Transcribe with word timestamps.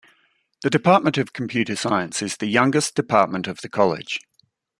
The 0.63 0.71
Department 0.71 1.19
of 1.19 1.31
Computer 1.31 1.75
Science 1.75 2.23
is 2.23 2.37
the 2.37 2.47
youngest 2.47 2.95
department 2.95 3.45
of 3.45 3.61
the 3.61 3.69
college. 3.69 4.19